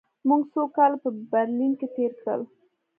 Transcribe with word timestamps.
موږ 0.27 0.41
څو 0.53 0.61
کاله 0.75 0.97
په 1.03 1.09
برلین 1.31 1.73
کې 1.79 1.87
تېر 1.95 2.11
کړل 2.21 2.41